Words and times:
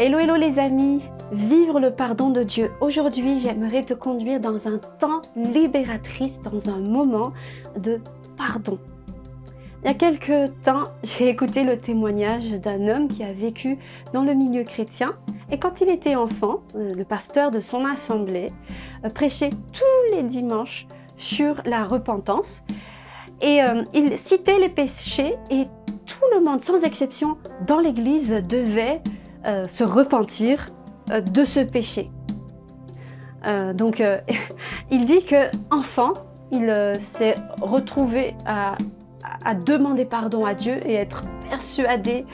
Hello, 0.00 0.20
hello 0.20 0.36
les 0.36 0.60
amis, 0.60 1.02
vivre 1.32 1.80
le 1.80 1.90
pardon 1.90 2.30
de 2.30 2.44
Dieu. 2.44 2.70
Aujourd'hui, 2.80 3.40
j'aimerais 3.40 3.82
te 3.84 3.94
conduire 3.94 4.38
dans 4.38 4.68
un 4.68 4.78
temps 5.00 5.22
libératrice, 5.34 6.40
dans 6.42 6.68
un 6.68 6.78
moment 6.78 7.32
de 7.76 8.00
pardon. 8.36 8.78
Il 9.82 9.88
y 9.88 9.90
a 9.90 9.94
quelques 9.94 10.52
temps, 10.62 10.84
j'ai 11.02 11.28
écouté 11.28 11.64
le 11.64 11.80
témoignage 11.80 12.52
d'un 12.60 12.86
homme 12.86 13.08
qui 13.08 13.24
a 13.24 13.32
vécu 13.32 13.76
dans 14.12 14.22
le 14.22 14.34
milieu 14.34 14.62
chrétien 14.62 15.08
et 15.50 15.58
quand 15.58 15.80
il 15.80 15.90
était 15.90 16.14
enfant, 16.14 16.60
euh, 16.76 16.94
le 16.94 17.04
pasteur 17.04 17.50
de 17.50 17.58
son 17.58 17.84
assemblée 17.84 18.52
euh, 19.04 19.08
prêchait 19.08 19.50
tous 19.72 20.14
les 20.14 20.22
dimanches 20.22 20.86
sur 21.16 21.56
la 21.64 21.82
repentance 21.82 22.62
et 23.40 23.64
euh, 23.64 23.82
il 23.94 24.16
citait 24.16 24.60
les 24.60 24.68
péchés 24.68 25.34
et 25.50 25.64
tout 26.06 26.24
le 26.36 26.44
monde, 26.44 26.60
sans 26.60 26.84
exception, 26.84 27.36
dans 27.66 27.80
l'église 27.80 28.30
devait 28.48 29.02
euh, 29.46 29.68
se 29.68 29.84
repentir 29.84 30.70
euh, 31.10 31.20
de 31.20 31.44
ce 31.44 31.60
péché. 31.60 32.10
Euh, 33.46 33.72
donc, 33.72 34.02
il 34.90 35.04
dit 35.04 35.24
que 35.24 35.50
enfant, 35.70 36.12
il 36.50 36.96
s'est 37.00 37.36
retrouvé 37.60 38.34
à, 38.46 38.76
demander 39.64 40.04
pardon 40.04 40.44
à 40.44 40.54
Dieu 40.54 40.80
et 40.86 40.94
être 40.94 41.22
persuadé 41.48 42.24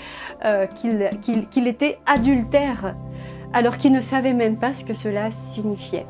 qu'il 0.74 1.68
était 1.68 1.98
adultère, 2.06 2.94
alors 3.52 3.76
qu'il 3.76 3.92
ne 3.92 4.00
savait 4.00 4.32
même 4.32 4.56
pas 4.56 4.74
ce 4.74 4.84
que 4.84 4.94
cela 4.94 5.30
signifiait. 5.30 6.06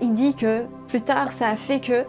Il 0.00 0.14
dit 0.14 0.34
que 0.34 0.64
plus 0.88 1.00
tard, 1.00 1.32
ça 1.32 1.48
a 1.48 1.56
fait 1.56 1.80
que 1.80 2.04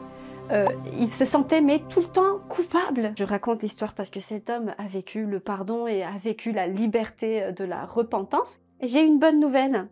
euh, 0.52 0.67
il 0.99 1.11
se 1.11 1.25
sentait 1.25 1.61
mais 1.61 1.79
tout 1.89 2.02
le 2.02 2.07
temps 2.07 2.39
coupable. 2.49 3.13
Je 3.17 3.23
raconte 3.23 3.63
l'histoire 3.63 3.93
parce 3.93 4.09
que 4.09 4.20
cet 4.20 4.49
homme 4.49 4.73
a 4.77 4.88
vécu 4.88 5.25
le 5.25 5.39
pardon 5.39 5.88
et 5.88 6.03
a 6.03 6.17
vécu 6.23 6.51
la 6.51 6.67
liberté 6.67 7.51
de 7.51 7.63
la 7.63 7.85
repentance. 7.85 8.59
J'ai 8.81 9.01
une 9.01 9.20
bonne 9.20 9.39
nouvelle. 9.39 9.87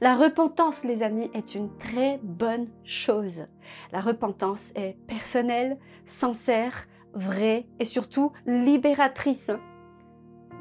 La 0.00 0.16
repentance, 0.16 0.84
les 0.84 1.02
amis, 1.02 1.30
est 1.34 1.54
une 1.54 1.76
très 1.78 2.18
bonne 2.22 2.68
chose. 2.84 3.46
La 3.92 4.00
repentance 4.00 4.72
est 4.74 4.96
personnelle, 5.06 5.78
sincère, 6.06 6.86
vraie 7.14 7.66
et 7.78 7.84
surtout 7.84 8.32
libératrice. 8.46 9.50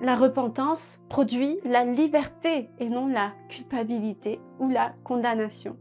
La 0.02 0.16
repentance 0.16 1.02
produit 1.10 1.60
la 1.64 1.86
liberté 1.86 2.70
et 2.80 2.90
non 2.90 3.08
la 3.08 3.32
culpabilité 3.50 4.40
ou 4.60 4.70
la 4.70 4.94
condamnation. 5.04 5.78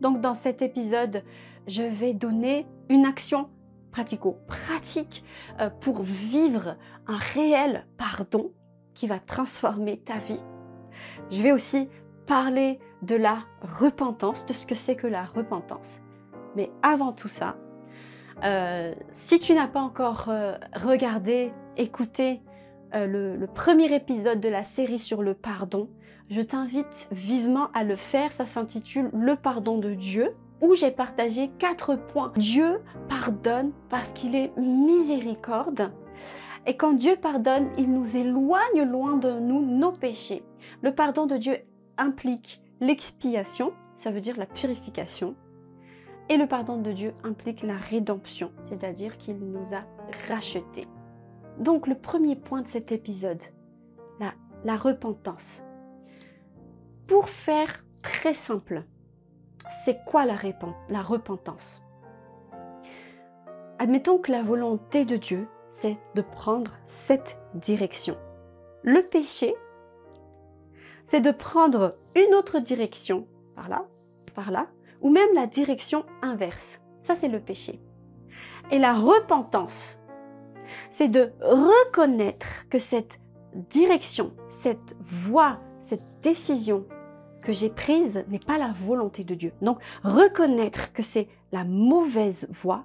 Donc 0.00 0.20
dans 0.20 0.34
cet 0.34 0.60
épisode, 0.60 1.22
je 1.66 1.82
vais 1.82 2.14
donner 2.14 2.66
une 2.88 3.04
action 3.04 3.48
pratico-pratique 3.90 5.24
euh, 5.60 5.70
pour 5.70 6.02
vivre 6.02 6.76
un 7.06 7.16
réel 7.16 7.86
pardon 7.96 8.52
qui 8.94 9.06
va 9.06 9.18
transformer 9.18 9.98
ta 9.98 10.18
vie. 10.18 10.42
Je 11.30 11.42
vais 11.42 11.52
aussi 11.52 11.88
parler 12.26 12.78
de 13.02 13.16
la 13.16 13.38
repentance, 13.62 14.46
de 14.46 14.52
ce 14.52 14.66
que 14.66 14.74
c'est 14.74 14.96
que 14.96 15.06
la 15.06 15.24
repentance. 15.24 16.02
Mais 16.56 16.70
avant 16.82 17.12
tout 17.12 17.28
ça, 17.28 17.56
euh, 18.44 18.94
si 19.12 19.38
tu 19.38 19.54
n'as 19.54 19.66
pas 19.66 19.80
encore 19.80 20.26
euh, 20.28 20.56
regardé, 20.74 21.52
écouté 21.76 22.42
le, 22.92 23.36
le, 23.36 23.46
premier 23.46 23.94
épisode 23.94 24.40
de 24.40 24.48
la 24.48 24.64
série 24.64 24.98
sur 24.98 25.22
le 25.22 25.34
pardon, 25.34 25.90
je 26.30 26.40
t'invite 26.40 27.08
vivement 27.12 27.68
à 27.74 27.84
le 27.84 27.94
faire. 27.94 28.32
Ça 28.32 28.46
s'intitule 28.46 29.10
Le 29.12 29.36
pardon 29.36 29.76
de 29.76 29.92
Dieu 29.92 30.34
j'ai 30.74 30.90
partagé 30.90 31.50
quatre 31.58 31.96
points. 31.96 32.32
Dieu 32.36 32.80
pardonne 33.08 33.72
parce 33.88 34.12
qu'il 34.12 34.34
est 34.34 34.56
miséricorde. 34.56 35.92
Et 36.66 36.76
quand 36.76 36.94
Dieu 36.94 37.16
pardonne, 37.16 37.70
il 37.78 37.92
nous 37.92 38.16
éloigne 38.16 38.82
loin 38.82 39.16
de 39.16 39.30
nous 39.30 39.64
nos 39.64 39.92
péchés. 39.92 40.42
Le 40.82 40.94
pardon 40.94 41.26
de 41.26 41.36
Dieu 41.36 41.58
implique 41.96 42.60
l'expiation, 42.80 43.72
ça 43.94 44.10
veut 44.10 44.20
dire 44.20 44.36
la 44.36 44.46
purification. 44.46 45.36
Et 46.28 46.36
le 46.36 46.48
pardon 46.48 46.76
de 46.76 46.90
Dieu 46.90 47.14
implique 47.22 47.62
la 47.62 47.76
rédemption, 47.76 48.50
c'est-à-dire 48.64 49.16
qu'il 49.16 49.38
nous 49.38 49.74
a 49.74 49.84
rachetés. 50.28 50.88
Donc 51.60 51.86
le 51.86 51.94
premier 51.94 52.34
point 52.34 52.62
de 52.62 52.68
cet 52.68 52.90
épisode, 52.90 53.42
la 54.64 54.76
repentance. 54.76 55.62
Pour 57.06 57.28
faire 57.28 57.84
très 58.02 58.34
simple, 58.34 58.84
c'est 59.68 60.04
quoi 60.04 60.24
la, 60.24 60.36
repentance? 61.02 61.82
Admettons 63.78 64.18
que 64.18 64.32
la 64.32 64.42
volonté 64.42 65.04
de 65.04 65.16
Dieu, 65.16 65.48
c'est 65.70 65.98
de 66.14 66.22
prendre 66.22 66.72
cette 66.84 67.40
direction. 67.54 68.16
Le 68.82 69.02
péché, 69.02 69.54
c'est 71.04 71.20
de 71.20 71.30
prendre 71.30 71.96
une 72.14 72.34
autre 72.34 72.60
direction, 72.60 73.26
par 73.54 73.68
là, 73.68 73.84
par 74.34 74.50
là, 74.50 74.68
ou 75.00 75.10
même 75.10 75.34
la 75.34 75.46
direction 75.46 76.04
inverse. 76.22 76.80
Ça, 77.02 77.14
c'est 77.14 77.28
le 77.28 77.40
péché. 77.40 77.80
Et 78.70 78.78
la 78.78 78.94
repentance, 78.94 80.00
c'est 80.90 81.08
de 81.08 81.32
reconnaître 81.40 82.68
que 82.68 82.78
cette 82.78 83.20
direction, 83.70 84.32
cette 84.48 84.96
voie, 85.00 85.60
cette 85.80 86.02
décision 86.22 86.86
que 87.42 87.52
j'ai 87.52 87.70
prise 87.70 88.24
n'est 88.28 88.38
pas 88.38 88.58
la 88.58 88.72
volonté 88.84 89.24
de 89.24 89.34
Dieu. 89.34 89.52
Donc 89.62 89.78
reconnaître 90.02 90.92
que 90.92 91.02
c'est 91.02 91.28
la 91.52 91.64
mauvaise 91.64 92.48
voie 92.50 92.84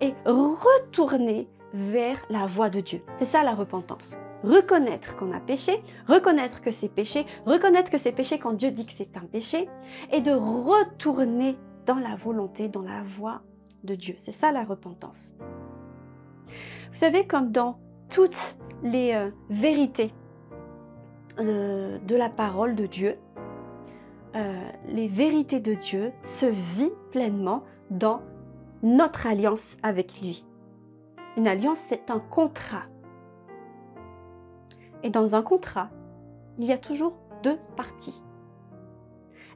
et 0.00 0.14
retourner 0.24 1.48
vers 1.74 2.18
la 2.30 2.46
voie 2.46 2.70
de 2.70 2.80
Dieu. 2.80 3.02
C'est 3.16 3.24
ça 3.24 3.42
la 3.42 3.54
repentance. 3.54 4.16
Reconnaître 4.42 5.16
qu'on 5.16 5.32
a 5.32 5.40
péché, 5.40 5.82
reconnaître 6.08 6.62
que 6.62 6.70
c'est 6.70 6.88
péché, 6.88 7.26
reconnaître 7.44 7.90
que 7.90 7.98
c'est 7.98 8.12
péché 8.12 8.38
quand 8.38 8.54
Dieu 8.54 8.70
dit 8.70 8.86
que 8.86 8.92
c'est 8.92 9.16
un 9.16 9.26
péché, 9.26 9.68
et 10.10 10.20
de 10.20 10.32
retourner 10.32 11.58
dans 11.86 11.96
la 11.96 12.16
volonté, 12.16 12.68
dans 12.68 12.82
la 12.82 13.02
voie 13.02 13.42
de 13.84 13.94
Dieu. 13.94 14.14
C'est 14.18 14.32
ça 14.32 14.52
la 14.52 14.64
repentance. 14.64 15.34
Vous 16.48 16.96
savez, 16.96 17.26
comme 17.26 17.52
dans 17.52 17.78
toutes 18.08 18.56
les 18.82 19.12
euh, 19.12 19.30
vérités 19.50 20.12
euh, 21.38 21.98
de 21.98 22.16
la 22.16 22.28
parole 22.28 22.74
de 22.74 22.86
Dieu, 22.86 23.16
euh, 24.36 24.70
les 24.86 25.08
vérités 25.08 25.60
de 25.60 25.74
Dieu 25.74 26.12
se 26.22 26.46
vit 26.46 26.92
pleinement 27.10 27.64
dans 27.90 28.22
notre 28.82 29.26
alliance 29.26 29.76
avec 29.82 30.20
lui. 30.20 30.44
Une 31.36 31.48
alliance, 31.48 31.80
c'est 31.88 32.10
un 32.10 32.20
contrat. 32.20 32.84
Et 35.02 35.10
dans 35.10 35.34
un 35.34 35.42
contrat, 35.42 35.90
il 36.58 36.64
y 36.64 36.72
a 36.72 36.78
toujours 36.78 37.14
deux 37.42 37.58
parties. 37.76 38.22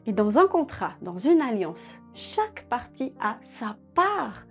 Et 0.06 0.12
dans 0.12 0.38
un 0.38 0.46
contrat, 0.46 0.92
dans 1.02 1.18
une 1.18 1.40
alliance, 1.40 2.00
chaque 2.12 2.66
partie 2.68 3.14
a 3.20 3.36
sa 3.42 3.76
part 3.94 4.44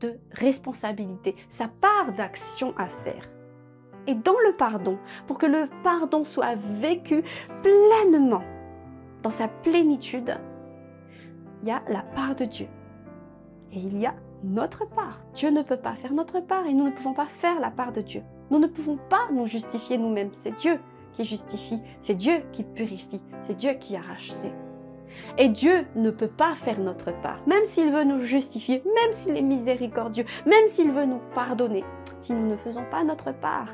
de 0.00 0.18
responsabilité, 0.32 1.36
sa 1.48 1.68
part 1.68 2.12
d'action 2.12 2.74
à 2.76 2.86
faire. 2.86 3.28
Et 4.06 4.14
dans 4.14 4.38
le 4.46 4.56
pardon, 4.56 4.98
pour 5.26 5.38
que 5.38 5.46
le 5.46 5.68
pardon 5.82 6.24
soit 6.24 6.54
vécu 6.80 7.22
pleinement, 7.62 8.42
dans 9.22 9.30
sa 9.30 9.48
plénitude, 9.48 10.38
il 11.62 11.68
y 11.68 11.72
a 11.72 11.82
la 11.88 12.02
part 12.02 12.34
de 12.36 12.44
Dieu. 12.44 12.66
Et 13.72 13.78
il 13.78 13.98
y 13.98 14.06
a 14.06 14.14
notre 14.42 14.88
part. 14.88 15.20
Dieu 15.34 15.50
ne 15.50 15.62
peut 15.62 15.76
pas 15.76 15.94
faire 15.94 16.12
notre 16.12 16.40
part 16.40 16.66
et 16.66 16.72
nous 16.72 16.86
ne 16.86 16.90
pouvons 16.90 17.14
pas 17.14 17.26
faire 17.40 17.60
la 17.60 17.70
part 17.70 17.92
de 17.92 18.00
Dieu. 18.00 18.22
Nous 18.50 18.58
ne 18.58 18.66
pouvons 18.66 18.98
pas 19.08 19.28
nous 19.32 19.46
justifier 19.46 19.98
nous-mêmes. 19.98 20.30
C'est 20.34 20.56
Dieu 20.56 20.80
qui 21.12 21.24
justifie, 21.24 21.80
c'est 22.00 22.14
Dieu 22.14 22.42
qui 22.52 22.62
purifie, 22.62 23.20
c'est 23.42 23.56
Dieu 23.56 23.74
qui 23.74 23.96
a 23.96 24.00
racheté. 24.00 24.52
Et 25.38 25.48
Dieu 25.48 25.86
ne 25.96 26.10
peut 26.10 26.28
pas 26.28 26.54
faire 26.54 26.78
notre 26.78 27.12
part, 27.20 27.40
même 27.46 27.64
s'il 27.64 27.90
veut 27.92 28.04
nous 28.04 28.22
justifier, 28.22 28.82
même 28.84 29.12
s'il 29.12 29.36
est 29.36 29.42
miséricordieux, 29.42 30.24
même 30.46 30.68
s'il 30.68 30.92
veut 30.92 31.04
nous 31.04 31.20
pardonner. 31.34 31.84
Si 32.20 32.32
nous 32.32 32.48
ne 32.48 32.56
faisons 32.56 32.84
pas 32.90 33.02
notre 33.02 33.32
part, 33.32 33.68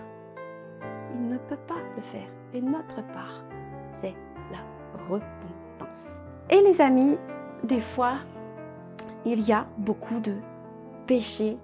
il 1.14 1.28
ne 1.28 1.36
peut 1.36 1.58
pas 1.68 1.80
le 1.96 2.02
faire. 2.02 2.28
Et 2.54 2.60
notre 2.60 3.06
part, 3.12 3.44
c'est 3.90 4.14
repentance. 5.08 6.22
Et 6.50 6.60
les 6.60 6.80
amis, 6.80 7.16
des 7.64 7.80
fois, 7.80 8.18
il 9.24 9.40
y 9.40 9.52
a 9.52 9.66
beaucoup 9.78 10.20
de 10.20 10.34
péchés, 11.06 11.56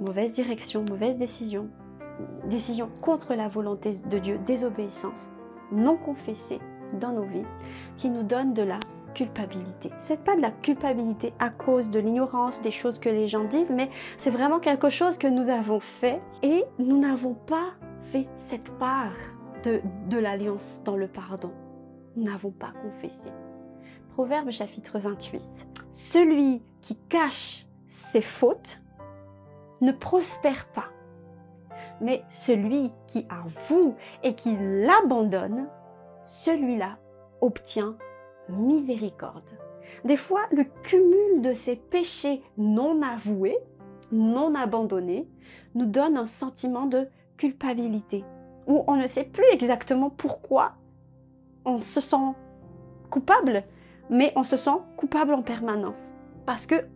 mauvaise 0.00 0.32
direction, 0.32 0.84
mauvaise 0.88 1.16
décision, 1.16 1.68
décision 2.46 2.88
contre 3.00 3.34
la 3.34 3.48
volonté 3.48 3.92
de 4.08 4.18
Dieu, 4.18 4.38
désobéissance 4.46 5.30
non 5.72 5.96
confessée 5.96 6.60
dans 7.00 7.12
nos 7.12 7.24
vies, 7.24 7.46
qui 7.96 8.10
nous 8.10 8.22
donnent 8.22 8.54
de 8.54 8.62
la 8.62 8.78
culpabilité. 9.14 9.90
C'est 9.98 10.22
pas 10.22 10.36
de 10.36 10.40
la 10.40 10.50
culpabilité 10.50 11.32
à 11.38 11.50
cause 11.50 11.90
de 11.90 11.98
l'ignorance 11.98 12.62
des 12.62 12.70
choses 12.70 12.98
que 12.98 13.08
les 13.08 13.28
gens 13.28 13.44
disent, 13.44 13.72
mais 13.72 13.90
c'est 14.18 14.30
vraiment 14.30 14.58
quelque 14.58 14.90
chose 14.90 15.18
que 15.18 15.26
nous 15.26 15.48
avons 15.48 15.80
fait 15.80 16.20
et 16.42 16.64
nous 16.78 16.98
n'avons 16.98 17.34
pas 17.34 17.72
fait 18.12 18.28
cette 18.36 18.70
part 18.78 19.14
de, 19.64 19.80
de 20.10 20.18
l'alliance 20.18 20.82
dans 20.84 20.96
le 20.96 21.08
pardon 21.08 21.52
n'avons 22.16 22.50
pas 22.50 22.72
confessé. 22.82 23.30
Proverbe 24.14 24.50
chapitre 24.50 24.98
28. 24.98 25.66
Celui 25.92 26.62
qui 26.80 26.96
cache 27.08 27.66
ses 27.88 28.22
fautes 28.22 28.80
ne 29.80 29.92
prospère 29.92 30.66
pas. 30.68 30.90
mais 32.00 32.24
celui 32.28 32.92
qui 33.06 33.26
avoue 33.28 33.94
et 34.22 34.34
qui 34.34 34.56
l'abandonne, 34.58 35.68
celui-là 36.22 36.98
obtient 37.40 37.96
miséricorde. 38.48 39.48
Des 40.04 40.16
fois, 40.16 40.42
le 40.50 40.64
cumul 40.82 41.40
de 41.40 41.52
ces 41.54 41.76
péchés 41.76 42.42
non 42.58 43.00
avoués, 43.02 43.58
non 44.12 44.54
abandonnés, 44.54 45.28
nous 45.74 45.86
donne 45.86 46.16
un 46.16 46.26
sentiment 46.26 46.86
de 46.86 47.08
culpabilité, 47.36 48.24
où 48.66 48.84
on 48.86 48.96
ne 48.96 49.06
sait 49.06 49.24
plus 49.24 49.46
exactement 49.52 50.10
pourquoi 50.10 50.72
on 51.64 51.80
se 51.80 52.00
sent 52.00 52.34
coupable, 53.10 53.64
mais 54.10 54.32
on 54.36 54.44
se 54.44 54.56
sent 54.56 54.78
coupable 54.96 55.34
en 55.34 55.42
permanence. 55.42 56.12
Parce 56.46 56.66
que 56.66 56.86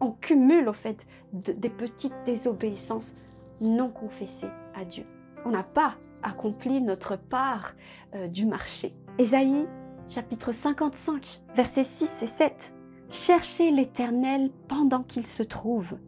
on 0.00 0.12
cumule 0.12 0.68
au 0.68 0.72
fait 0.72 1.06
des 1.32 1.68
petites 1.68 2.14
désobéissances 2.24 3.16
non 3.60 3.90
confessées 3.90 4.50
à 4.74 4.84
Dieu. 4.84 5.04
On 5.44 5.50
n'a 5.50 5.62
pas 5.62 5.96
accompli 6.22 6.80
notre 6.80 7.16
part 7.16 7.74
euh, 8.14 8.26
du 8.26 8.46
marché. 8.46 8.94
Ésaïe 9.18 9.66
chapitre 10.08 10.52
55 10.52 11.42
versets 11.54 11.84
6 11.84 12.22
et 12.22 12.26
7. 12.26 12.74
Cherchez 13.10 13.70
l'Éternel 13.70 14.50
pendant 14.68 15.02
qu'il 15.02 15.26
se 15.26 15.42
trouve. 15.42 15.98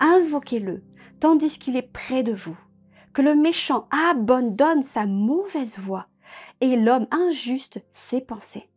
Invoquez-le 0.00 0.82
tandis 1.20 1.58
qu'il 1.58 1.76
est 1.76 1.90
près 1.92 2.22
de 2.22 2.32
vous. 2.32 2.56
Que 3.12 3.22
le 3.22 3.34
méchant 3.34 3.88
abandonne 3.90 4.82
sa 4.82 5.06
mauvaise 5.06 5.78
voie 5.78 6.06
et 6.60 6.76
l'homme 6.76 7.06
injuste 7.10 7.82
ses 7.90 8.20
pensées. 8.20 8.68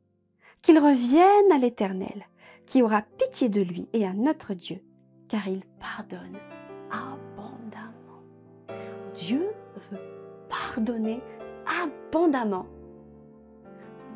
Qu'il 0.62 0.78
revienne 0.78 1.52
à 1.54 1.58
l'Éternel, 1.58 2.26
qui 2.66 2.82
aura 2.82 3.02
pitié 3.02 3.50
de 3.50 3.62
lui 3.62 3.88
et 3.94 4.06
à 4.06 4.14
notre 4.14 4.54
Dieu, 4.54 4.80
car 5.28 5.48
il 5.48 5.64
pardonne 5.80 6.38
abondamment. 6.92 8.24
Dieu 9.14 9.48
veut 9.90 10.00
pardonner 10.50 11.22
abondamment. 11.66 12.68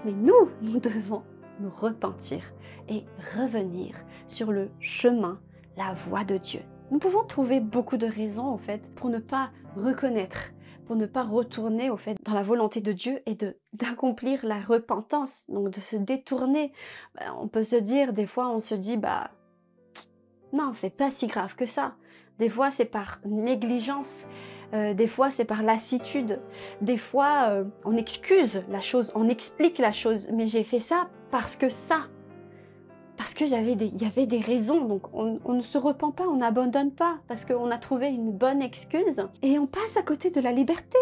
Mais 0.06 0.12
nous, 0.12 0.50
nous 0.62 0.80
devons 0.80 1.24
nous 1.60 1.70
repentir 1.70 2.44
et 2.90 3.06
revenir 3.38 3.96
sur 4.28 4.52
le 4.52 4.70
chemin, 4.80 5.40
la 5.78 5.94
voie 5.94 6.24
de 6.24 6.38
Dieu. 6.38 6.62
Nous 6.92 7.00
pouvons 7.00 7.24
trouver 7.24 7.60
beaucoup 7.60 7.98
de 7.98 8.08
raisons 8.08 8.48
en 8.48 8.58
fait 8.58 8.82
pour 8.96 9.10
ne 9.10 9.20
pas 9.20 9.52
reconnaître 9.76 10.53
pour 10.86 10.96
ne 10.96 11.06
pas 11.06 11.24
retourner 11.24 11.90
au 11.90 11.98
fait 11.98 12.18
dans 12.24 12.34
la 12.34 12.44
volonté 12.44 12.82
de 12.82 12.92
Dieu 12.92 13.22
et 13.26 13.36
de 13.36 13.58
d'accomplir 13.74 14.46
la 14.46 14.60
repentance, 14.60 15.46
donc 15.50 15.72
de 15.72 15.80
se 15.80 15.96
détourner. 15.96 16.72
Ben, 17.16 17.34
on 17.40 17.48
peut 17.48 17.64
se 17.64 17.76
dire 17.76 18.14
des 18.14 18.26
fois 18.26 18.50
on 18.50 18.60
se 18.60 18.76
dit 18.76 18.98
bah 18.98 19.32
non 20.52 20.72
c'est 20.74 20.96
pas 20.96 21.12
si 21.12 21.28
grave 21.28 21.56
que 21.56 21.66
ça. 21.66 21.96
Des 22.40 22.50
fois 22.50 22.72
c'est 22.72 22.86
par 22.86 23.20
négligence, 23.26 24.28
euh, 24.74 24.94
des 24.94 25.08
fois 25.08 25.32
c'est 25.32 25.46
par 25.46 25.64
lassitude, 25.64 26.42
des 26.82 26.98
fois 26.98 27.50
euh, 27.50 27.64
on 27.86 27.96
excuse 27.96 28.64
la 28.70 28.82
chose, 28.82 29.12
on 29.16 29.30
explique 29.30 29.78
la 29.78 29.92
chose, 29.92 30.30
mais 30.34 30.48
j'ai 30.48 30.64
fait 30.64 30.80
ça 30.80 31.10
parce 31.32 31.56
que 31.56 31.70
ça 31.70 32.08
parce 33.18 33.34
que 33.34 33.46
j'avais 33.46 33.74
il 33.74 34.02
y 34.02 34.06
avait 34.06 34.26
des 34.26 34.40
raisons. 34.40 34.86
Donc 34.86 35.14
on, 35.14 35.54
ne 35.54 35.62
se 35.62 35.78
repent 35.78 36.12
pas, 36.12 36.28
on 36.28 36.38
n'abandonne 36.38 36.92
pas 36.92 37.18
parce 37.28 37.46
qu'on 37.46 37.72
a 37.72 37.78
trouvé 37.78 38.08
une 38.08 38.32
bonne 38.32 38.62
excuse 38.62 39.26
et 39.42 39.60
on 39.60 39.68
passe 39.68 39.98
à 39.98 40.02
côté 40.02 40.30
de 40.30 40.42
la 40.42 40.52
liberté. 40.52 40.98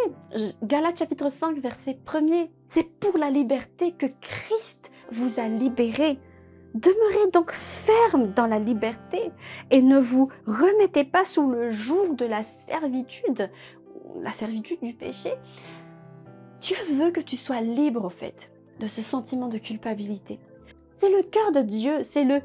Galates 0.63 0.99
chapitre 0.99 1.29
5 1.29 1.57
verset 1.59 1.97
1er. 2.05 2.49
C'est 2.67 2.89
pour 2.99 3.17
la 3.17 3.29
liberté 3.29 3.93
que 3.93 4.07
Christ 4.19 4.91
vous 5.11 5.39
a 5.39 5.47
libéré. 5.47 6.19
Demeurez 6.73 7.31
donc 7.33 7.51
ferme 7.51 8.31
dans 8.33 8.47
la 8.47 8.59
liberté 8.59 9.31
et 9.71 9.81
ne 9.81 9.99
vous 9.99 10.29
remettez 10.47 11.03
pas 11.03 11.25
sous 11.25 11.49
le 11.49 11.69
joug 11.69 12.15
de 12.15 12.25
la 12.25 12.43
servitude, 12.43 13.49
la 14.21 14.31
servitude 14.31 14.79
du 14.81 14.93
péché. 14.93 15.31
Dieu 16.61 16.77
veut 16.93 17.11
que 17.11 17.19
tu 17.19 17.35
sois 17.35 17.59
libre 17.59 18.05
au 18.05 18.09
fait 18.09 18.51
de 18.79 18.87
ce 18.87 19.01
sentiment 19.01 19.47
de 19.47 19.57
culpabilité. 19.57 20.39
C'est 21.01 21.09
le 21.09 21.23
cœur 21.23 21.51
de 21.51 21.61
Dieu, 21.61 22.03
c'est 22.03 22.23
le 22.23 22.41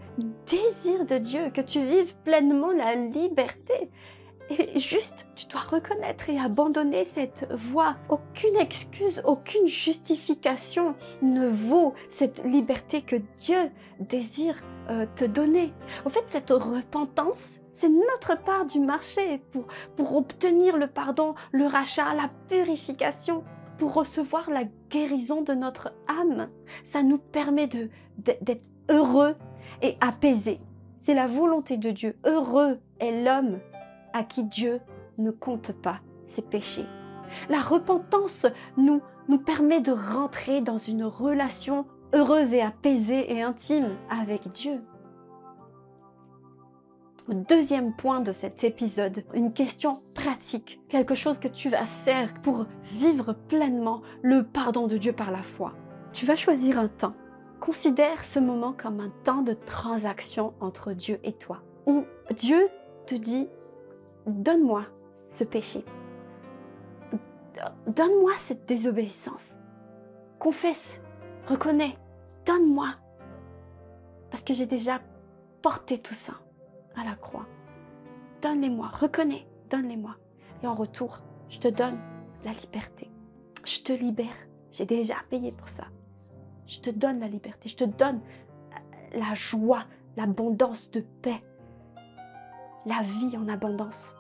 désir 0.47 1.05
de 1.05 1.19
Dieu 1.19 1.51
que 1.53 1.61
tu 1.61 1.85
vives 1.85 2.17
pleinement 2.25 2.71
la 2.71 2.95
liberté. 2.95 3.91
Et 4.49 4.79
juste, 4.79 5.27
tu 5.37 5.45
dois 5.45 5.61
reconnaître 5.61 6.31
et 6.31 6.39
abandonner 6.39 7.05
cette 7.05 7.47
voie. 7.53 7.97
Aucune 8.09 8.57
excuse, 8.57 9.21
aucune 9.27 9.69
justification 9.69 10.95
ne 11.21 11.47
vaut 11.47 11.93
cette 12.09 12.47
liberté 12.47 13.03
que 13.03 13.17
Dieu 13.37 13.71
désire 14.01 14.63
euh, 14.89 15.05
te 15.17 15.27
donner. 15.27 15.75
Au 16.07 16.09
fait, 16.09 16.25
cette 16.29 16.49
repentance, 16.49 17.61
c'est 17.73 17.91
notre 17.91 18.43
part 18.43 18.65
du 18.65 18.81
marché 18.81 19.43
pour, 19.53 19.67
pour 19.99 20.17
obtenir 20.17 20.79
le 20.79 20.87
pardon, 20.87 21.35
le 21.53 21.67
rachat, 21.67 22.15
la 22.15 22.31
purification 22.49 23.45
pour 23.77 23.93
recevoir 23.93 24.49
la 24.51 24.65
guérison 24.91 25.43
de 25.43 25.53
notre 25.53 25.93
âme. 26.09 26.49
Ça 26.85 27.03
nous 27.03 27.19
permet 27.19 27.67
de, 27.67 27.89
d'être 28.19 28.67
heureux 28.91 29.37
et 29.83 29.97
apaisé. 30.01 30.61
C'est 30.99 31.15
la 31.15 31.27
volonté 31.27 31.77
de 31.77 31.91
Dieu. 31.91 32.17
Heureux 32.25 32.79
est 33.01 33.25
l'homme 33.25 33.59
à 34.13 34.25
qui 34.25 34.45
Dieu 34.45 34.81
ne 35.19 35.31
compte 35.31 35.73
pas 35.73 36.01
ses 36.27 36.43
péchés. 36.43 36.87
La 37.49 37.61
repentance 37.61 38.47
nous, 38.77 39.01
nous 39.29 39.39
permet 39.39 39.81
de 39.81 39.93
rentrer 39.93 40.61
dans 40.61 40.79
une 40.79 41.05
relation 41.05 41.87
heureuse 42.15 42.55
et 42.55 42.63
apaisée 42.63 43.33
et 43.33 43.43
intime 43.43 43.97
avec 44.11 44.49
Dieu. 44.51 44.81
Deuxième 47.29 47.93
point 47.93 48.21
de 48.21 48.31
cet 48.31 48.63
épisode, 48.63 49.25
une 49.35 49.53
question 49.53 50.01
pratique, 50.15 50.81
quelque 50.89 51.17
chose 51.17 51.41
que 51.41 51.49
tu 51.49 51.69
vas 51.69 51.85
faire 51.85 52.33
pour 52.43 52.67
vivre 52.85 53.33
pleinement 53.33 54.03
le 54.23 54.45
pardon 54.45 54.87
de 54.87 54.97
Dieu 54.97 55.13
par 55.13 55.33
la 55.33 55.43
foi. 55.43 55.73
Tu 56.13 56.25
vas 56.25 56.37
choisir 56.37 56.79
un 56.79 56.87
temps. 56.87 57.15
Considère 57.59 58.23
ce 58.23 58.39
moment 58.39 58.73
comme 58.73 59.01
un 59.01 59.11
temps 59.25 59.43
de 59.43 59.55
transaction 59.55 60.55
entre 60.61 60.93
Dieu 60.93 61.19
et 61.25 61.33
toi, 61.33 61.63
où 61.87 62.05
Dieu 62.37 62.69
te 63.07 63.17
dit, 63.17 63.49
donne-moi 64.27 64.85
ce 65.11 65.43
péché, 65.43 65.85
donne-moi 67.89 68.33
cette 68.39 68.67
désobéissance, 68.67 69.57
confesse, 70.39 71.03
reconnais, 71.49 71.99
donne-moi, 72.45 72.91
parce 74.31 74.45
que 74.45 74.55
j'ai 74.55 74.67
déjà 74.67 75.01
porté 75.61 75.99
tout 75.99 76.15
ça 76.15 76.35
à 76.97 77.05
la 77.05 77.15
croix. 77.15 77.47
Donne-les-moi, 78.43 78.89
reconnais, 78.89 79.47
donne-les-moi. 79.71 80.17
Et 80.63 80.67
en 80.67 80.75
retour, 80.75 81.21
je 81.49 81.59
te 81.59 81.69
donne 81.69 81.99
la 82.45 82.53
liberté. 82.53 83.11
Je 83.65 83.81
te 83.81 83.93
libère. 83.93 84.37
J'ai 84.73 84.85
déjà 84.85 85.17
payé 85.31 85.53
pour 85.53 85.69
ça. 85.69 85.85
Je 86.67 86.81
te 86.81 86.91
donne 86.91 87.21
la 87.21 87.29
liberté. 87.29 87.69
Je 87.69 87.77
te 87.77 87.85
donne 87.85 88.21
la 89.13 89.35
joie, 89.35 89.85
l'abondance 90.17 90.91
de 90.91 91.01
paix, 91.23 91.43
la 92.85 93.03
vie 93.03 93.37
en 93.37 93.49
abondance. 93.49 94.15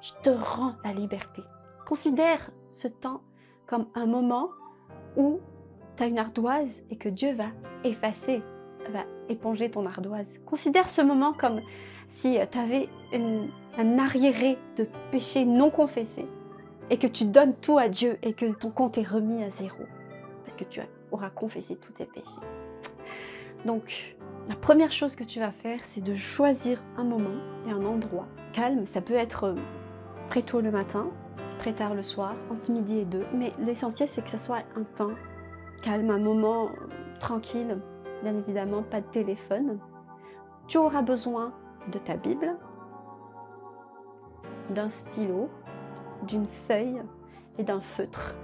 Je 0.00 0.12
te 0.22 0.30
rends 0.30 0.74
la 0.84 0.92
liberté. 0.92 1.42
Considère 1.86 2.50
ce 2.70 2.88
temps 2.88 3.22
comme 3.66 3.86
un 3.94 4.06
moment 4.06 4.50
où 5.16 5.40
tu 5.96 6.02
as 6.02 6.06
une 6.06 6.18
ardoise 6.18 6.82
et 6.90 6.96
que 6.96 7.08
Dieu 7.08 7.34
va 7.34 7.46
effacer, 7.84 8.42
va 8.90 9.04
éponger 9.28 9.70
ton 9.70 9.86
ardoise. 9.86 10.38
Considère 10.44 10.88
ce 10.88 11.02
moment 11.02 11.32
comme 11.32 11.60
si 12.06 12.38
tu 12.50 12.58
avais 12.58 12.88
un 13.12 13.98
arriéré 13.98 14.58
de 14.76 14.86
péché 15.10 15.44
non 15.44 15.70
confessé 15.70 16.26
et 16.90 16.98
que 16.98 17.06
tu 17.06 17.24
donnes 17.24 17.54
tout 17.54 17.78
à 17.78 17.88
Dieu 17.88 18.18
et 18.22 18.34
que 18.34 18.46
ton 18.52 18.70
compte 18.70 18.98
est 18.98 19.08
remis 19.08 19.42
à 19.42 19.50
zéro 19.50 19.84
parce 20.44 20.56
que 20.56 20.64
tu 20.64 20.80
auras 21.10 21.30
confessé 21.30 21.76
tous 21.76 21.92
tes 21.92 22.04
péchés. 22.04 22.40
Donc, 23.64 24.16
la 24.48 24.56
première 24.56 24.92
chose 24.92 25.16
que 25.16 25.24
tu 25.24 25.40
vas 25.40 25.50
faire, 25.50 25.80
c'est 25.82 26.02
de 26.02 26.14
choisir 26.14 26.82
un 26.98 27.04
moment 27.04 27.40
et 27.66 27.70
un 27.70 27.84
endroit 27.84 28.26
calme. 28.52 28.84
Ça 28.84 29.00
peut 29.00 29.14
être 29.14 29.44
euh, 29.44 29.54
très 30.28 30.42
tôt 30.42 30.60
le 30.60 30.70
matin, 30.70 31.08
très 31.58 31.72
tard 31.72 31.94
le 31.94 32.02
soir, 32.02 32.34
entre 32.50 32.70
midi 32.70 32.98
et 32.98 33.04
deux, 33.04 33.24
mais 33.32 33.52
l'essentiel 33.58 34.08
c'est 34.08 34.22
que 34.22 34.30
ce 34.30 34.38
soit 34.38 34.64
un 34.76 34.82
temps 34.96 35.14
calme, 35.82 36.10
un 36.10 36.18
moment 36.18 36.68
tranquille, 37.20 37.78
bien 38.22 38.36
évidemment, 38.36 38.82
pas 38.82 39.00
de 39.00 39.06
téléphone. 39.06 39.78
Tu 40.66 40.76
auras 40.76 41.02
besoin 41.02 41.54
de 41.88 41.98
ta 41.98 42.16
Bible, 42.16 42.56
d'un 44.70 44.90
stylo, 44.90 45.50
d'une 46.22 46.46
feuille 46.46 47.02
et 47.58 47.64
d'un 47.64 47.80
feutre, 47.80 48.34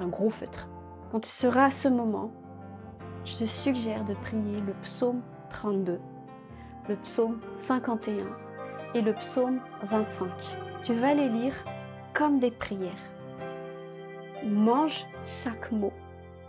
un 0.00 0.08
gros 0.08 0.30
feutre. 0.30 0.68
Quand 1.10 1.20
tu 1.20 1.30
seras 1.30 1.66
à 1.66 1.70
ce 1.70 1.88
moment, 1.88 2.30
je 3.24 3.36
te 3.36 3.44
suggère 3.44 4.04
de 4.04 4.14
prier 4.14 4.60
le 4.60 4.72
psaume 4.82 5.22
32, 5.50 6.00
le 6.88 6.96
psaume 6.96 7.40
51 7.54 8.24
et 8.94 9.00
le 9.00 9.12
psaume 9.14 9.60
25. 9.84 10.28
Tu 10.82 10.94
vas 10.94 11.14
les 11.14 11.28
lire 11.28 11.54
comme 12.14 12.38
des 12.38 12.50
prières. 12.50 12.92
Mange 14.44 15.06
chaque 15.24 15.70
mot, 15.70 15.92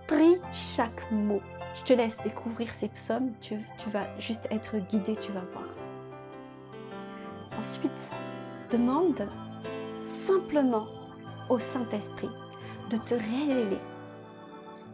prie 0.08 0.40
chaque 0.52 1.12
mot. 1.12 1.42
Je 1.76 1.84
te 1.84 1.94
laisse 1.94 2.18
découvrir 2.24 2.74
ces 2.74 2.90
psaumes, 2.90 3.32
tu, 3.40 3.58
tu 3.78 3.90
vas 3.90 4.08
juste 4.20 4.48
être 4.52 4.78
guidé, 4.78 5.16
tu 5.16 5.32
vas 5.32 5.44
voir. 5.54 5.66
Ensuite, 7.63 8.12
demande 8.72 9.25
simplement 9.98 10.86
au 11.50 11.60
Saint-Esprit 11.60 12.29
de 12.89 12.98
te 12.98 13.13
révéler 13.13 13.77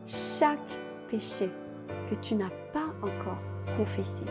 chaque 0.06 0.60
péché 1.10 1.50
que 2.12 2.16
tu 2.22 2.36
n'as 2.36 2.52
pas 2.72 2.86
encore 3.02 3.40
confessé. 3.76 4.24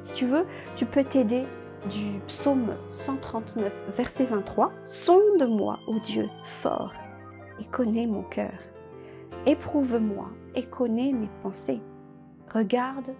Si 0.00 0.14
tu 0.14 0.24
veux, 0.24 0.46
tu 0.74 0.86
peux 0.86 1.04
t'aider 1.04 1.44
du 1.90 2.18
psaume 2.26 2.74
139, 2.88 3.70
verset 3.88 4.24
23. 4.24 4.72
Sonde-moi, 4.84 5.78
ô 5.86 5.98
Dieu, 5.98 6.30
fort, 6.44 6.94
et 7.60 7.66
connais 7.66 8.06
mon 8.06 8.22
cœur. 8.22 8.58
Éprouve-moi 9.44 10.30
et 10.54 10.64
connais 10.64 11.12
mes 11.12 11.28
pensées. 11.42 11.82
Regarde 12.54 13.12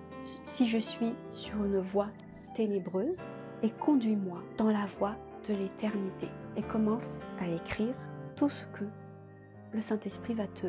si 0.44 0.66
je 0.66 0.78
suis 0.78 1.12
sur 1.34 1.62
une 1.62 1.80
voie 1.80 2.08
ténébreuse 2.54 3.26
et 3.62 3.70
conduis-moi 3.70 4.38
dans 4.58 4.68
la 4.68 4.86
voie 4.98 5.14
de 5.48 5.54
l'éternité. 5.54 6.28
Et 6.56 6.62
commence 6.62 7.26
à 7.40 7.48
écrire 7.48 7.94
tout 8.36 8.48
ce 8.48 8.64
que 8.66 8.84
le 9.72 9.80
Saint-Esprit 9.80 10.34
va 10.34 10.46
te 10.46 10.66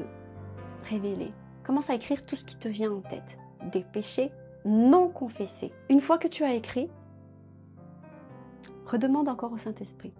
révéler. 0.90 1.32
Commence 1.64 1.90
à 1.90 1.96
écrire 1.96 2.26
tout 2.26 2.36
ce 2.36 2.46
qui 2.46 2.56
te 2.56 2.68
vient 2.68 2.92
en 2.92 3.02
tête. 3.02 3.38
Des 3.72 3.84
péchés 3.84 4.32
non 4.66 5.10
confessés. 5.10 5.72
Une 5.90 6.02
fois 6.02 6.18
que 6.18 6.28
tu 6.28 6.44
as 6.44 6.54
écrit, 6.54 6.90
redemande 8.86 9.28
encore 9.28 9.52
au 9.54 9.58
Saint-Esprit. 9.58 10.14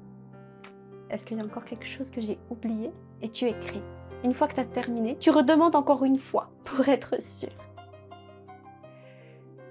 Est-ce 1.10 1.26
qu'il 1.26 1.38
y 1.38 1.42
a 1.42 1.44
encore 1.44 1.66
quelque 1.66 1.86
chose 1.86 2.12
que 2.12 2.22
j'ai 2.22 2.40
oublié 2.50 2.92
Et 3.22 3.30
tu 3.30 3.46
écris? 3.46 3.82
Une 4.24 4.34
fois 4.34 4.48
que 4.48 4.56
tu 4.56 4.62
as 4.62 4.66
terminé, 4.66 5.18
tu 5.18 5.30
redemandes 5.30 5.76
encore 5.76 6.04
une 6.04 6.18
fois 6.18 6.50
pour 6.64 6.88
être 6.88 7.22
sûr. 7.22 7.52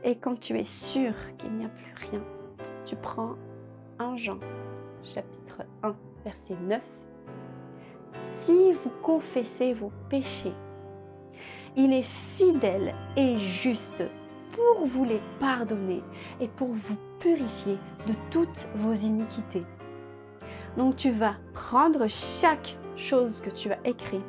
Et 0.04 0.16
quand 0.16 0.38
tu 0.38 0.58
es 0.58 0.64
sûr 0.64 1.14
qu'il 1.38 1.52
n'y 1.52 1.64
a 1.64 1.68
plus 1.68 1.94
rien, 2.10 2.22
tu 2.92 2.96
prends 2.96 3.36
1 4.00 4.16
Jean, 4.16 4.38
chapitre 5.02 5.62
1, 5.82 5.94
verset 6.26 6.56
9. 6.60 6.82
Si 8.12 8.72
vous 8.72 8.90
confessez 9.00 9.72
vos 9.72 9.90
péchés, 10.10 10.52
il 11.74 11.94
est 11.94 12.06
fidèle 12.36 12.94
et 13.16 13.38
juste 13.38 14.04
pour 14.52 14.84
vous 14.84 15.06
les 15.06 15.22
pardonner 15.40 16.02
et 16.38 16.48
pour 16.48 16.68
vous 16.68 16.98
purifier 17.18 17.78
de 18.06 18.12
toutes 18.30 18.68
vos 18.74 18.92
iniquités. 18.92 19.64
Donc 20.76 20.96
tu 20.96 21.12
vas 21.12 21.36
prendre 21.54 22.06
chaque 22.08 22.76
chose 22.96 23.40
que 23.40 23.48
tu 23.48 23.72
as 23.72 23.78
écrite 23.86 24.20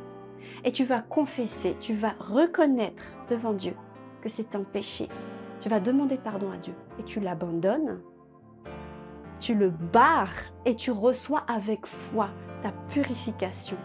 et 0.64 0.72
tu 0.72 0.86
vas 0.86 1.02
confesser, 1.02 1.76
tu 1.82 1.96
vas 1.96 2.14
reconnaître 2.18 3.04
devant 3.30 3.52
Dieu 3.52 3.76
que 4.22 4.30
c'est 4.30 4.56
un 4.56 4.64
péché. 4.64 5.10
Tu 5.60 5.68
vas 5.68 5.82
demander 5.82 6.16
pardon 6.16 6.50
à 6.50 6.56
Dieu 6.56 6.76
et 6.98 7.04
tu 7.04 7.20
l'abandonnes. 7.20 8.00
Tu 9.44 9.54
le 9.54 9.72
barres 9.72 10.54
et 10.66 10.74
tu 10.74 10.90
reçois 10.92 11.44
avec 11.50 11.86
foi 11.86 12.30
ta 12.62 12.72
purification, 12.94 13.76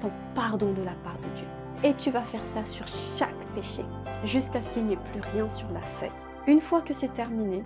ton 0.00 0.12
pardon 0.36 0.72
de 0.72 0.84
la 0.84 0.92
part 1.02 1.16
de 1.18 1.36
Dieu. 1.36 1.46
Et 1.82 1.94
tu 1.94 2.12
vas 2.12 2.22
faire 2.22 2.44
ça 2.44 2.64
sur 2.64 2.86
chaque 2.86 3.34
péché 3.56 3.84
jusqu'à 4.24 4.60
ce 4.60 4.70
qu'il 4.70 4.84
n'y 4.84 4.92
ait 4.92 5.10
plus 5.10 5.20
rien 5.32 5.48
sur 5.48 5.66
la 5.72 5.80
feuille. 5.80 6.12
Une 6.46 6.60
fois 6.60 6.80
que 6.80 6.94
c'est 6.94 7.12
terminé, 7.12 7.64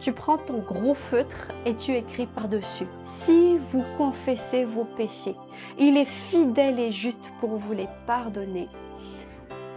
tu 0.00 0.12
prends 0.12 0.38
ton 0.38 0.58
gros 0.58 0.94
feutre 0.94 1.52
et 1.64 1.76
tu 1.76 1.94
écris 1.94 2.26
par-dessus. 2.26 2.88
Si 3.04 3.56
vous 3.70 3.84
confessez 3.96 4.64
vos 4.64 4.86
péchés, 4.96 5.36
il 5.78 5.96
est 5.96 6.04
fidèle 6.04 6.80
et 6.80 6.90
juste 6.90 7.30
pour 7.38 7.58
vous 7.58 7.74
les 7.74 7.88
pardonner 8.08 8.68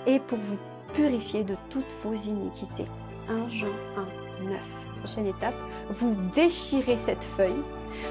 et 0.07 0.19
pour 0.19 0.39
vous 0.39 0.57
purifier 0.95 1.43
de 1.43 1.53
toutes 1.69 1.95
vos 2.03 2.15
iniquités. 2.15 2.88
1 3.29 3.48
Jean 3.48 3.67
1, 4.41 4.50
9. 4.50 4.60
Prochaine 5.01 5.27
étape, 5.27 5.55
vous 5.91 6.15
déchirez 6.33 6.98
cette 6.98 7.24
feuille, 7.38 7.62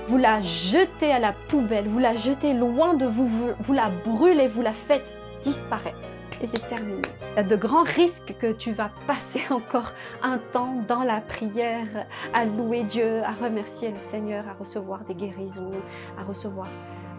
vous 0.09 0.19
la 0.19 0.41
jetez 0.41 1.13
à 1.13 1.19
la 1.19 1.33
poubelle, 1.33 1.89
vous 1.89 1.99
la 1.99 2.17
jetez 2.17 2.53
loin 2.53 2.95
de 2.95 3.07
vous, 3.07 3.27
vous, 3.27 3.73
la 3.73 3.91
brûlez, 4.05 4.47
vous 4.47 4.63
la 4.63 4.73
faites 4.73 5.19
disparaître 5.43 5.99
et 6.43 6.47
c'est 6.47 6.67
terminé. 6.69 7.03
Il 7.33 7.37
y 7.37 7.39
a 7.39 7.43
de 7.43 7.57
grands 7.57 7.83
risques 7.83 8.35
que 8.39 8.53
tu 8.53 8.73
vas 8.73 8.91
passer 9.07 9.41
encore 9.51 9.93
un 10.23 10.39
temps 10.39 10.83
dans 10.89 11.03
la 11.03 11.21
prière, 11.21 12.07
à 12.33 12.45
louer 12.45 12.85
Dieu, 12.85 13.23
à 13.23 13.33
remercier 13.33 13.91
le 13.91 13.99
Seigneur, 13.99 14.49
à 14.49 14.55
recevoir 14.55 15.05
des 15.05 15.15
guérisons, 15.15 15.73
à 16.19 16.25
recevoir 16.25 16.69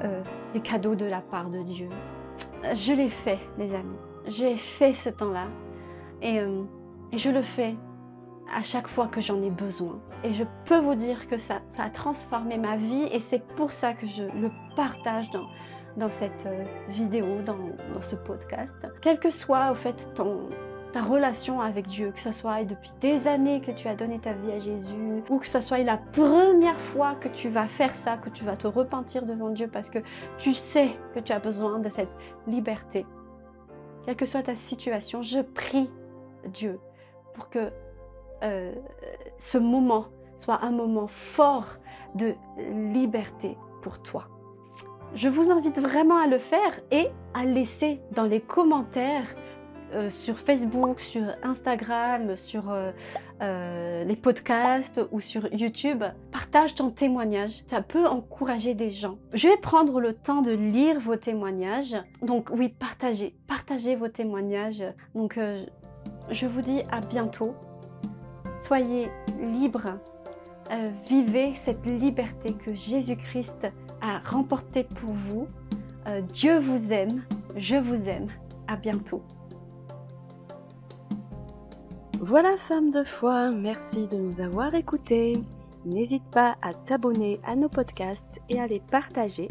euh, 0.03 0.21
des 0.53 0.59
cadeaux 0.59 0.95
de 0.95 1.05
la 1.05 1.21
part 1.21 1.49
de 1.49 1.61
Dieu. 1.61 1.89
Je 2.73 2.93
l'ai 2.93 3.09
fait, 3.09 3.39
les 3.57 3.73
amis. 3.73 3.97
J'ai 4.27 4.55
fait 4.55 4.93
ce 4.93 5.09
temps-là 5.09 5.47
et, 6.21 6.39
euh, 6.39 6.63
et, 7.11 7.17
je 7.17 7.29
le 7.29 7.41
fais 7.41 7.75
à 8.53 8.63
chaque 8.63 8.87
fois 8.87 9.07
que 9.07 9.21
j'en 9.21 9.41
ai 9.41 9.49
besoin. 9.49 9.99
Et 10.23 10.33
je 10.33 10.43
peux 10.65 10.79
vous 10.79 10.95
dire 10.95 11.27
que 11.27 11.37
ça, 11.37 11.61
ça 11.67 11.83
a 11.83 11.89
transformé 11.89 12.57
ma 12.57 12.77
vie 12.77 13.07
et 13.11 13.19
c'est 13.19 13.45
pour 13.55 13.71
ça 13.71 13.93
que 13.93 14.07
je 14.07 14.23
le 14.23 14.51
partage 14.75 15.29
dans, 15.31 15.47
dans 15.97 16.09
cette 16.09 16.45
euh, 16.45 16.63
vidéo, 16.89 17.41
dans, 17.45 17.57
ce 18.01 18.15
podcast. 18.15 18.75
Quelle 19.01 19.19
que 19.19 19.29
soit 19.29 19.71
au 19.71 19.75
fait 19.75 20.13
ton, 20.15 20.49
ta 20.91 21.01
relation 21.01 21.61
avec 21.61 21.87
Dieu, 21.87 22.11
que 22.11 22.19
ce 22.19 22.31
soit 22.31 22.63
depuis 22.63 22.91
des 22.99 23.27
années 23.27 23.61
que 23.61 23.71
tu 23.71 23.87
as 23.87 23.95
donné 23.95 24.19
ta 24.19 24.33
vie 24.33 24.51
à 24.51 24.59
Jésus, 24.59 25.23
ou 25.29 25.39
que 25.39 25.47
ce 25.47 25.59
soit 25.59 25.79
la 25.79 25.97
première 25.97 26.79
fois 26.79 27.15
que 27.15 27.27
tu 27.27 27.49
vas 27.49 27.67
faire 27.67 27.95
ça, 27.95 28.17
que 28.17 28.29
tu 28.29 28.43
vas 28.43 28.57
te 28.57 28.67
repentir 28.67 29.25
devant 29.25 29.49
Dieu 29.49 29.67
parce 29.67 29.89
que 29.89 29.99
tu 30.37 30.53
sais 30.53 30.89
que 31.13 31.19
tu 31.19 31.31
as 31.31 31.39
besoin 31.39 31.79
de 31.79 31.89
cette 31.89 32.11
liberté. 32.47 33.05
Quelle 34.05 34.15
que 34.15 34.25
soit 34.25 34.43
ta 34.43 34.55
situation, 34.55 35.21
je 35.21 35.41
prie 35.41 35.89
Dieu 36.47 36.79
pour 37.33 37.49
que 37.49 37.71
euh, 38.43 38.73
ce 39.37 39.57
moment 39.57 40.07
soit 40.37 40.63
un 40.63 40.71
moment 40.71 41.07
fort 41.07 41.77
de 42.15 42.33
liberté 42.93 43.57
pour 43.81 44.01
toi. 44.01 44.27
Je 45.13 45.29
vous 45.29 45.51
invite 45.51 45.77
vraiment 45.77 46.17
à 46.17 46.27
le 46.27 46.39
faire 46.39 46.79
et 46.89 47.09
à 47.33 47.45
laisser 47.45 48.01
dans 48.11 48.23
les 48.23 48.39
commentaires 48.39 49.35
euh, 49.93 50.09
sur 50.09 50.39
Facebook, 50.39 51.01
sur 51.01 51.23
Instagram, 51.43 52.37
sur 52.37 52.71
euh, 52.71 54.03
les 54.05 54.15
podcasts 54.15 55.01
ou 55.11 55.19
sur 55.19 55.53
YouTube. 55.53 56.03
Partage 56.31 56.75
ton 56.75 56.89
témoignage, 56.89 57.61
ça 57.67 57.81
peut 57.81 58.07
encourager 58.07 58.73
des 58.73 58.89
gens. 58.89 59.17
Je 59.33 59.49
vais 59.49 59.57
prendre 59.57 59.99
le 59.99 60.13
temps 60.13 60.41
de 60.41 60.51
lire 60.51 60.99
vos 60.99 61.17
témoignages. 61.17 61.97
Donc 62.21 62.49
oui, 62.51 62.69
partagez, 62.69 63.35
partagez 63.47 63.95
vos 63.95 64.07
témoignages. 64.07 64.83
Donc 65.13 65.37
je 66.29 66.47
vous 66.47 66.61
dis 66.61 66.83
à 66.89 67.01
bientôt. 67.01 67.53
Soyez 68.61 69.09
libres. 69.39 69.97
vivez 71.09 71.55
cette 71.65 71.83
liberté 71.85 72.53
que 72.53 72.75
Jésus-Christ 72.75 73.67
à 74.01 74.19
remporter 74.19 74.83
pour 74.83 75.13
vous. 75.13 75.47
Euh, 76.07 76.21
Dieu 76.21 76.59
vous 76.59 76.93
aime, 76.93 77.23
je 77.55 77.75
vous 77.75 78.07
aime. 78.07 78.27
À 78.67 78.75
bientôt. 78.75 79.23
Voilà, 82.19 82.55
femme 82.57 82.91
de 82.91 83.03
foi, 83.03 83.49
merci 83.49 84.07
de 84.07 84.15
nous 84.15 84.39
avoir 84.39 84.75
écoutés. 84.75 85.41
N'hésite 85.83 86.23
pas 86.31 86.55
à 86.61 86.75
t'abonner 86.75 87.39
à 87.43 87.55
nos 87.55 87.67
podcasts 87.67 88.41
et 88.47 88.59
à 88.59 88.67
les 88.67 88.79
partager. 88.79 89.47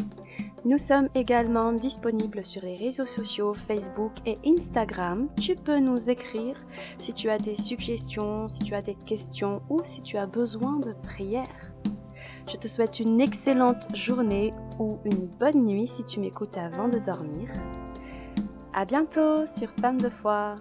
Nous 0.67 0.77
sommes 0.77 1.09
également 1.15 1.73
disponibles 1.73 2.45
sur 2.45 2.63
les 2.63 2.77
réseaux 2.77 3.07
sociaux 3.07 3.55
Facebook 3.55 4.13
et 4.27 4.37
Instagram. 4.47 5.29
Tu 5.41 5.55
peux 5.55 5.79
nous 5.79 6.11
écrire 6.11 6.55
si 6.99 7.15
tu 7.15 7.31
as 7.31 7.39
des 7.39 7.57
suggestions, 7.57 8.47
si 8.47 8.65
tu 8.65 8.75
as 8.75 8.83
des 8.83 8.95
questions 8.95 9.63
ou 9.71 9.81
si 9.85 10.03
tu 10.03 10.19
as 10.19 10.27
besoin 10.27 10.79
de 10.79 10.93
prières. 11.03 11.73
Je 12.53 12.59
te 12.59 12.69
souhaite 12.69 13.01
une 13.01 13.23
excellente 13.23 13.89
journée 13.97 14.53
ou 14.79 14.99
une 15.07 15.29
bonne 15.39 15.65
nuit 15.65 15.87
si 15.87 16.05
tu 16.05 16.21
m'écoutes 16.21 16.59
avant 16.59 16.89
de 16.89 16.99
dormir. 16.99 17.49
À 18.75 18.85
bientôt 18.85 19.47
sur 19.47 19.71
Femme 19.81 20.01
de 20.01 20.11
foi. 20.11 20.57